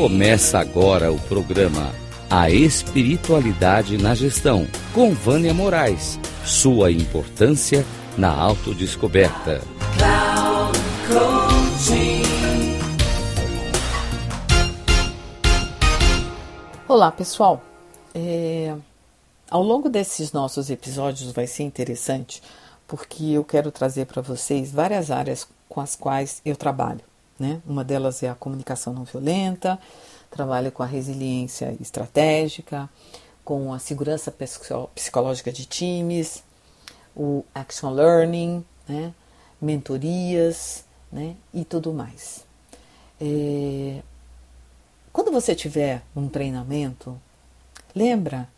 Começa 0.00 0.60
agora 0.60 1.10
o 1.10 1.18
programa 1.18 1.92
A 2.30 2.48
Espiritualidade 2.48 3.98
na 3.98 4.14
Gestão, 4.14 4.64
com 4.94 5.12
Vânia 5.12 5.52
Moraes. 5.52 6.20
Sua 6.44 6.92
importância 6.92 7.84
na 8.16 8.30
autodescoberta. 8.30 9.60
Olá, 16.86 17.10
pessoal. 17.10 17.60
É, 18.14 18.76
ao 19.50 19.64
longo 19.64 19.88
desses 19.88 20.32
nossos 20.32 20.70
episódios 20.70 21.32
vai 21.32 21.48
ser 21.48 21.64
interessante 21.64 22.40
porque 22.86 23.24
eu 23.32 23.42
quero 23.42 23.72
trazer 23.72 24.06
para 24.06 24.22
vocês 24.22 24.70
várias 24.70 25.10
áreas 25.10 25.48
com 25.68 25.80
as 25.80 25.96
quais 25.96 26.40
eu 26.44 26.54
trabalho. 26.54 27.07
Né? 27.38 27.60
Uma 27.66 27.84
delas 27.84 28.22
é 28.22 28.28
a 28.28 28.34
comunicação 28.34 28.92
não 28.92 29.04
violenta, 29.04 29.78
trabalho 30.30 30.72
com 30.72 30.82
a 30.82 30.86
resiliência 30.86 31.76
estratégica, 31.80 32.88
com 33.44 33.72
a 33.72 33.78
segurança 33.78 34.34
psicológica 34.94 35.52
de 35.52 35.64
times, 35.64 36.42
o 37.16 37.44
action 37.54 37.90
learning, 37.90 38.64
né? 38.88 39.14
mentorias 39.60 40.84
né? 41.10 41.36
e 41.54 41.64
tudo 41.64 41.92
mais. 41.92 42.44
É... 43.20 44.02
Quando 45.12 45.32
você 45.32 45.54
tiver 45.54 46.02
um 46.14 46.28
treinamento, 46.28 47.20
lembra 47.94 48.48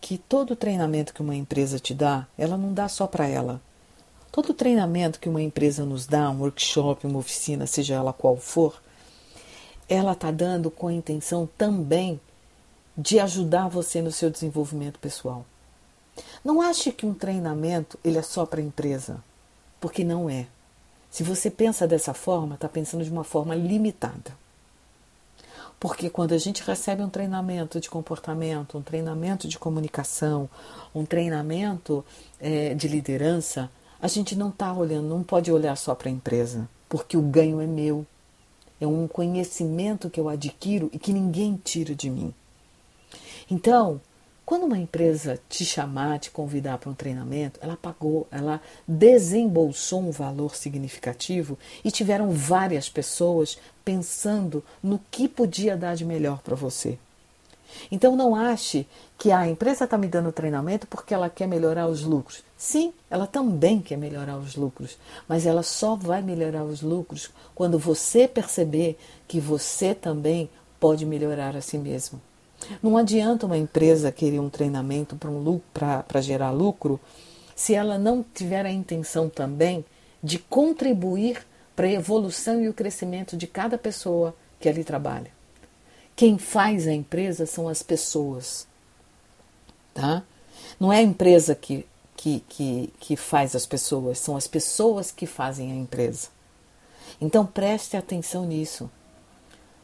que 0.00 0.18
todo 0.18 0.54
treinamento 0.54 1.14
que 1.14 1.22
uma 1.22 1.34
empresa 1.34 1.78
te 1.78 1.94
dá, 1.94 2.26
ela 2.36 2.56
não 2.56 2.72
dá 2.72 2.88
só 2.88 3.06
para 3.06 3.26
ela, 3.26 3.60
Todo 4.34 4.52
treinamento 4.52 5.20
que 5.20 5.28
uma 5.28 5.40
empresa 5.40 5.84
nos 5.84 6.08
dá, 6.08 6.28
um 6.28 6.40
workshop, 6.40 7.06
uma 7.06 7.20
oficina, 7.20 7.68
seja 7.68 7.94
ela 7.94 8.12
qual 8.12 8.36
for, 8.36 8.82
ela 9.88 10.10
está 10.10 10.32
dando 10.32 10.72
com 10.72 10.88
a 10.88 10.92
intenção 10.92 11.48
também 11.56 12.20
de 12.98 13.20
ajudar 13.20 13.68
você 13.68 14.02
no 14.02 14.10
seu 14.10 14.28
desenvolvimento 14.28 14.98
pessoal. 14.98 15.46
Não 16.44 16.60
ache 16.60 16.90
que 16.90 17.06
um 17.06 17.14
treinamento 17.14 17.96
ele 18.02 18.18
é 18.18 18.22
só 18.22 18.44
para 18.44 18.58
a 18.58 18.64
empresa, 18.64 19.22
porque 19.80 20.02
não 20.02 20.28
é. 20.28 20.48
Se 21.12 21.22
você 21.22 21.48
pensa 21.48 21.86
dessa 21.86 22.12
forma, 22.12 22.56
está 22.56 22.68
pensando 22.68 23.04
de 23.04 23.12
uma 23.12 23.22
forma 23.22 23.54
limitada. 23.54 24.36
Porque 25.78 26.10
quando 26.10 26.32
a 26.32 26.38
gente 26.38 26.60
recebe 26.64 27.04
um 27.04 27.08
treinamento 27.08 27.80
de 27.80 27.88
comportamento, 27.88 28.78
um 28.78 28.82
treinamento 28.82 29.46
de 29.46 29.60
comunicação, 29.60 30.50
um 30.92 31.04
treinamento 31.04 32.04
é, 32.40 32.74
de 32.74 32.88
liderança, 32.88 33.70
a 34.04 34.06
gente 34.06 34.36
não 34.36 34.50
está 34.50 34.70
olhando, 34.70 35.08
não 35.08 35.22
pode 35.22 35.50
olhar 35.50 35.74
só 35.76 35.94
para 35.94 36.10
a 36.10 36.12
empresa, 36.12 36.68
porque 36.90 37.16
o 37.16 37.22
ganho 37.22 37.58
é 37.58 37.66
meu. 37.66 38.04
É 38.78 38.86
um 38.86 39.08
conhecimento 39.08 40.10
que 40.10 40.20
eu 40.20 40.28
adquiro 40.28 40.90
e 40.92 40.98
que 40.98 41.10
ninguém 41.10 41.58
tira 41.64 41.94
de 41.94 42.10
mim. 42.10 42.34
Então, 43.50 43.98
quando 44.44 44.64
uma 44.64 44.76
empresa 44.76 45.40
te 45.48 45.64
chamar, 45.64 46.18
te 46.18 46.30
convidar 46.30 46.76
para 46.76 46.90
um 46.90 46.94
treinamento, 46.94 47.58
ela 47.62 47.78
pagou, 47.78 48.28
ela 48.30 48.60
desembolsou 48.86 50.00
um 50.00 50.10
valor 50.10 50.54
significativo 50.54 51.58
e 51.82 51.90
tiveram 51.90 52.30
várias 52.30 52.90
pessoas 52.90 53.56
pensando 53.82 54.62
no 54.82 55.00
que 55.10 55.26
podia 55.26 55.78
dar 55.78 55.94
de 55.94 56.04
melhor 56.04 56.42
para 56.42 56.54
você. 56.54 56.98
Então 57.90 58.16
não 58.16 58.34
ache 58.34 58.86
que 59.18 59.30
a 59.30 59.48
empresa 59.48 59.84
está 59.84 59.96
me 59.96 60.06
dando 60.06 60.32
treinamento 60.32 60.86
porque 60.86 61.14
ela 61.14 61.30
quer 61.30 61.46
melhorar 61.46 61.86
os 61.86 62.02
lucros. 62.02 62.42
Sim, 62.56 62.92
ela 63.10 63.26
também 63.26 63.80
quer 63.80 63.96
melhorar 63.96 64.36
os 64.36 64.56
lucros, 64.56 64.98
mas 65.28 65.46
ela 65.46 65.62
só 65.62 65.94
vai 65.94 66.22
melhorar 66.22 66.64
os 66.64 66.82
lucros 66.82 67.30
quando 67.54 67.78
você 67.78 68.26
perceber 68.26 68.98
que 69.26 69.40
você 69.40 69.94
também 69.94 70.48
pode 70.78 71.06
melhorar 71.06 71.56
a 71.56 71.60
si 71.60 71.78
mesmo. 71.78 72.20
Não 72.82 72.96
adianta 72.96 73.46
uma 73.46 73.58
empresa 73.58 74.12
querer 74.12 74.40
um 74.40 74.48
treinamento 74.48 75.16
para 75.16 75.30
um 75.30 75.60
gerar 76.20 76.50
lucro 76.50 76.98
se 77.54 77.74
ela 77.74 77.98
não 77.98 78.24
tiver 78.34 78.64
a 78.66 78.72
intenção 78.72 79.28
também 79.28 79.84
de 80.22 80.38
contribuir 80.38 81.46
para 81.76 81.86
a 81.86 81.92
evolução 81.92 82.60
e 82.62 82.68
o 82.68 82.74
crescimento 82.74 83.36
de 83.36 83.46
cada 83.46 83.76
pessoa 83.76 84.34
que 84.58 84.68
ali 84.68 84.82
trabalha. 84.82 85.33
Quem 86.16 86.38
faz 86.38 86.86
a 86.86 86.92
empresa 86.92 87.46
são 87.46 87.68
as 87.68 87.82
pessoas. 87.82 88.66
Tá? 89.92 90.22
Não 90.78 90.92
é 90.92 90.98
a 90.98 91.02
empresa 91.02 91.54
que, 91.54 91.86
que, 92.16 92.40
que, 92.48 92.92
que 93.00 93.16
faz 93.16 93.54
as 93.54 93.66
pessoas, 93.66 94.18
são 94.18 94.36
as 94.36 94.46
pessoas 94.46 95.10
que 95.10 95.26
fazem 95.26 95.72
a 95.72 95.74
empresa. 95.74 96.28
Então 97.20 97.44
preste 97.44 97.96
atenção 97.96 98.44
nisso. 98.44 98.90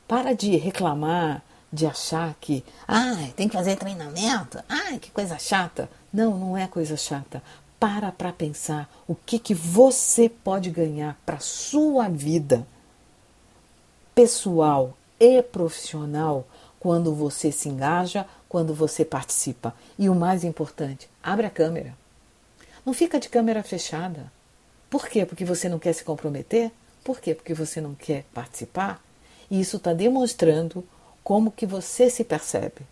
Para 0.07 0.33
de 0.33 0.57
reclamar, 0.57 1.43
de 1.73 1.87
achar 1.87 2.35
que, 2.41 2.65
ah, 2.87 3.29
tem 3.37 3.49
que 3.49 3.55
fazer 3.55 3.77
treinamento, 3.77 4.63
ah, 4.69 4.99
que 5.01 5.11
coisa 5.11 5.39
chata. 5.39 5.89
Não, 6.13 6.37
não 6.37 6.57
é 6.57 6.67
coisa 6.67 6.97
chata. 6.97 7.43
Para 7.79 8.13
para 8.13 8.33
pensar 8.33 8.91
o 9.07 9.15
que, 9.15 9.39
que 9.39 9.55
você 9.55 10.29
pode 10.29 10.71
ganhar 10.71 11.19
para 11.25 11.39
sua 11.39 12.09
vida 12.09 12.67
pessoal 14.15 14.95
e 15.21 15.43
profissional 15.43 16.47
quando 16.81 17.15
você 17.15 17.53
se 17.53 17.69
engaja, 17.69 18.27
quando 18.49 18.75
você 18.75 19.05
participa. 19.05 19.75
E 19.99 20.09
o 20.09 20.15
mais 20.15 20.43
importante, 20.43 21.09
abre 21.23 21.47
a 21.47 21.51
câmera. 21.51 21.95
Não 22.85 22.95
fica 22.95 23.21
de 23.21 23.29
câmera 23.29 23.63
fechada. 23.63 24.33
Por 24.89 25.07
quê? 25.07 25.27
Porque 25.27 25.45
você 25.45 25.69
não 25.69 25.79
quer 25.79 25.93
se 25.93 26.03
comprometer? 26.03 26.73
Por 27.05 27.21
quê? 27.21 27.35
Porque 27.35 27.55
você 27.55 27.81
não 27.81 27.95
quer 27.95 28.25
participar? 28.33 29.03
E 29.51 29.61
isso 29.61 29.77
está 29.77 29.93
demonstrando 29.93 30.83
como 31.23 31.53
que 31.53 31.67
você 31.67 32.09
se 32.09 32.25
percebe. 32.25 32.83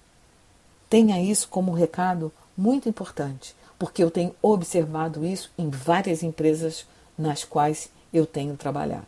Tenha 0.91 1.21
isso 1.21 1.49
como 1.49 1.73
um 1.73 1.75
recado 1.75 2.33
muito 2.57 2.89
importante, 2.89 3.55
porque 3.79 4.03
eu 4.03 4.11
tenho 4.11 4.35
observado 4.43 5.25
isso 5.25 5.51
em 5.57 5.71
várias 5.71 6.23
empresas 6.23 6.87
nas 7.17 7.43
quais 7.45 7.91
eu 8.13 8.27
tenho 8.27 8.57
trabalhado. 8.57 9.07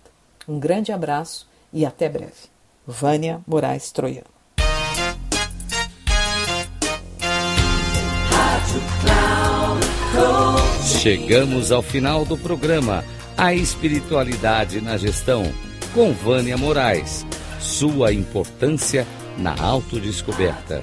Um 0.49 0.59
grande 0.59 0.91
abraço 0.91 1.47
e 1.73 1.85
até 1.85 2.09
breve. 2.09 2.49
Vânia 2.87 3.41
Moraes 3.47 3.93
Troiano. 3.93 4.27
Chegamos 10.85 11.73
ao 11.73 11.83
final 11.83 12.25
do 12.25 12.37
programa 12.37 13.05
A 13.37 13.55
Espiritualidade 13.55 14.81
na 14.81 14.97
Gestão, 14.97 15.45
com 15.95 16.13
Vânia 16.13 16.57
Moraes. 16.57 17.25
Sua 17.59 18.13
importância 18.13 19.07
na 19.39 19.55
autodescoberta. 19.61 20.83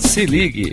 Se 0.00 0.26
ligue 0.26 0.72